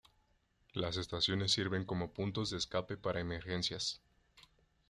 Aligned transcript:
Las 0.73 0.97
estaciones 0.97 1.51
sirven 1.51 1.85
como 1.85 2.11
puntos 2.11 2.49
de 2.49 2.57
escape 2.57 2.97
para 2.97 3.19
emergencias. 3.19 4.01